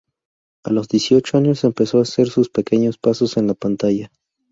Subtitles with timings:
[0.65, 4.09] A los dieciocho años empezó a hacer sus pequeños pasos en la pantalla.